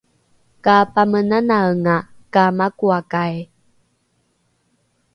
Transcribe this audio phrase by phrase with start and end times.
[0.63, 1.95] kapamenanaenga
[2.33, 3.35] ka makoakai